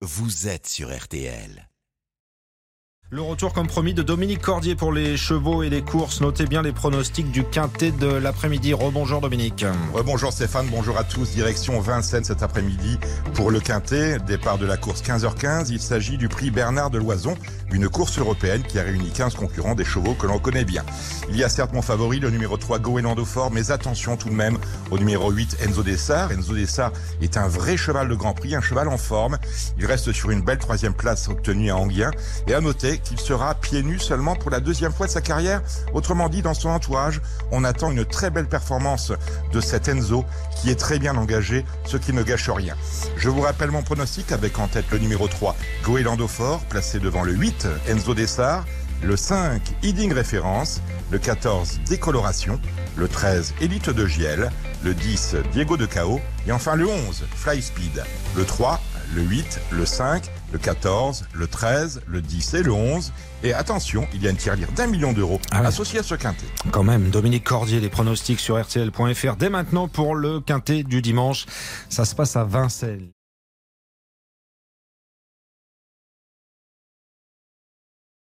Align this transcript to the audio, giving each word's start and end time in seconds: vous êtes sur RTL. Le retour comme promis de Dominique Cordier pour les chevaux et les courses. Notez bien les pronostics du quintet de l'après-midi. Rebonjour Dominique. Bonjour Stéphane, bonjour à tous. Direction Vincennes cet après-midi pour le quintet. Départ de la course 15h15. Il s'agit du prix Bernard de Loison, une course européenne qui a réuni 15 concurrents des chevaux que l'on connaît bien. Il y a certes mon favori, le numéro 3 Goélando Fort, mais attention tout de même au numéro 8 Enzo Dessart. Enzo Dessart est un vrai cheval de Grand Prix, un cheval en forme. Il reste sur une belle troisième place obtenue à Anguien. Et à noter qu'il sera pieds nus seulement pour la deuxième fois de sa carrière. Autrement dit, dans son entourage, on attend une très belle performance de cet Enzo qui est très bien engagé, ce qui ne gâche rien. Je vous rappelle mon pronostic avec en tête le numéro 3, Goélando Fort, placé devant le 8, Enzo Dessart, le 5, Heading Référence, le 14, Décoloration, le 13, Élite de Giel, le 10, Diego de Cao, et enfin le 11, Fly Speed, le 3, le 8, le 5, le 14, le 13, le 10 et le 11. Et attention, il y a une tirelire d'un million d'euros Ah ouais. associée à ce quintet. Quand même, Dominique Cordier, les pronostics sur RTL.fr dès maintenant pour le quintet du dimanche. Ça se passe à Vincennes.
vous 0.00 0.46
êtes 0.46 0.68
sur 0.68 0.96
RTL. 0.96 1.67
Le 3.10 3.22
retour 3.22 3.54
comme 3.54 3.68
promis 3.68 3.94
de 3.94 4.02
Dominique 4.02 4.42
Cordier 4.42 4.74
pour 4.74 4.92
les 4.92 5.16
chevaux 5.16 5.62
et 5.62 5.70
les 5.70 5.80
courses. 5.80 6.20
Notez 6.20 6.44
bien 6.44 6.60
les 6.60 6.72
pronostics 6.72 7.32
du 7.32 7.42
quintet 7.42 7.90
de 7.90 8.06
l'après-midi. 8.06 8.74
Rebonjour 8.74 9.22
Dominique. 9.22 9.64
Bonjour 10.04 10.30
Stéphane, 10.30 10.66
bonjour 10.70 10.98
à 10.98 11.04
tous. 11.04 11.30
Direction 11.30 11.80
Vincennes 11.80 12.24
cet 12.24 12.42
après-midi 12.42 12.98
pour 13.32 13.50
le 13.50 13.60
quintet. 13.60 14.18
Départ 14.18 14.58
de 14.58 14.66
la 14.66 14.76
course 14.76 15.00
15h15. 15.00 15.68
Il 15.70 15.80
s'agit 15.80 16.18
du 16.18 16.28
prix 16.28 16.50
Bernard 16.50 16.90
de 16.90 16.98
Loison, 16.98 17.34
une 17.72 17.88
course 17.88 18.18
européenne 18.18 18.62
qui 18.62 18.78
a 18.78 18.82
réuni 18.82 19.08
15 19.08 19.36
concurrents 19.36 19.74
des 19.74 19.86
chevaux 19.86 20.12
que 20.12 20.26
l'on 20.26 20.38
connaît 20.38 20.66
bien. 20.66 20.84
Il 21.30 21.36
y 21.38 21.44
a 21.44 21.48
certes 21.48 21.72
mon 21.72 21.80
favori, 21.80 22.20
le 22.20 22.28
numéro 22.28 22.58
3 22.58 22.78
Goélando 22.78 23.24
Fort, 23.24 23.50
mais 23.50 23.70
attention 23.70 24.18
tout 24.18 24.28
de 24.28 24.34
même 24.34 24.58
au 24.90 24.98
numéro 24.98 25.30
8 25.30 25.56
Enzo 25.62 25.82
Dessart. 25.82 26.30
Enzo 26.30 26.54
Dessart 26.54 26.92
est 27.22 27.38
un 27.38 27.48
vrai 27.48 27.78
cheval 27.78 28.06
de 28.06 28.14
Grand 28.14 28.34
Prix, 28.34 28.54
un 28.54 28.60
cheval 28.60 28.86
en 28.86 28.98
forme. 28.98 29.38
Il 29.78 29.86
reste 29.86 30.12
sur 30.12 30.30
une 30.30 30.42
belle 30.42 30.58
troisième 30.58 30.92
place 30.92 31.28
obtenue 31.28 31.70
à 31.70 31.76
Anguien. 31.78 32.10
Et 32.48 32.52
à 32.52 32.60
noter 32.60 32.97
qu'il 33.02 33.18
sera 33.18 33.54
pieds 33.54 33.82
nus 33.82 33.98
seulement 33.98 34.36
pour 34.36 34.50
la 34.50 34.60
deuxième 34.60 34.92
fois 34.92 35.06
de 35.06 35.12
sa 35.12 35.20
carrière. 35.20 35.62
Autrement 35.92 36.28
dit, 36.28 36.42
dans 36.42 36.54
son 36.54 36.70
entourage, 36.70 37.20
on 37.50 37.64
attend 37.64 37.90
une 37.90 38.04
très 38.04 38.30
belle 38.30 38.48
performance 38.48 39.12
de 39.52 39.60
cet 39.60 39.88
Enzo 39.88 40.24
qui 40.56 40.70
est 40.70 40.78
très 40.78 40.98
bien 40.98 41.16
engagé, 41.16 41.64
ce 41.84 41.96
qui 41.96 42.12
ne 42.12 42.22
gâche 42.22 42.50
rien. 42.50 42.76
Je 43.16 43.28
vous 43.28 43.40
rappelle 43.40 43.70
mon 43.70 43.82
pronostic 43.82 44.32
avec 44.32 44.58
en 44.58 44.68
tête 44.68 44.86
le 44.90 44.98
numéro 44.98 45.28
3, 45.28 45.56
Goélando 45.84 46.28
Fort, 46.28 46.60
placé 46.68 46.98
devant 46.98 47.22
le 47.22 47.32
8, 47.32 47.66
Enzo 47.88 48.14
Dessart, 48.14 48.64
le 49.02 49.16
5, 49.16 49.62
Heading 49.82 50.12
Référence, 50.12 50.80
le 51.10 51.18
14, 51.18 51.80
Décoloration, 51.88 52.60
le 52.96 53.08
13, 53.08 53.54
Élite 53.60 53.90
de 53.90 54.06
Giel, 54.06 54.50
le 54.82 54.94
10, 54.94 55.36
Diego 55.52 55.76
de 55.76 55.86
Cao, 55.86 56.20
et 56.46 56.52
enfin 56.52 56.74
le 56.74 56.86
11, 56.86 57.24
Fly 57.34 57.62
Speed, 57.62 58.02
le 58.36 58.44
3, 58.44 58.80
le 59.14 59.22
8, 59.22 59.60
le 59.70 59.86
5, 59.86 60.30
le 60.52 60.58
14, 60.58 61.26
le 61.34 61.46
13, 61.46 62.02
le 62.06 62.20
10 62.22 62.54
et 62.54 62.62
le 62.62 62.72
11. 62.72 63.12
Et 63.44 63.52
attention, 63.52 64.06
il 64.14 64.22
y 64.22 64.26
a 64.26 64.30
une 64.30 64.36
tirelire 64.36 64.70
d'un 64.72 64.86
million 64.86 65.12
d'euros 65.12 65.40
Ah 65.50 65.60
ouais. 65.60 65.66
associée 65.66 66.00
à 66.00 66.02
ce 66.02 66.14
quintet. 66.14 66.46
Quand 66.70 66.82
même, 66.82 67.10
Dominique 67.10 67.44
Cordier, 67.44 67.80
les 67.80 67.88
pronostics 67.88 68.40
sur 68.40 68.60
RTL.fr 68.60 69.36
dès 69.36 69.50
maintenant 69.50 69.88
pour 69.88 70.14
le 70.14 70.40
quintet 70.40 70.82
du 70.82 71.02
dimanche. 71.02 71.46
Ça 71.88 72.04
se 72.04 72.14
passe 72.14 72.36
à 72.36 72.44
Vincennes. 72.44 73.10